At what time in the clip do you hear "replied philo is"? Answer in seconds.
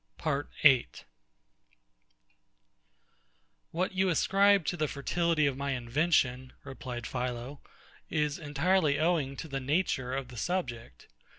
6.63-8.39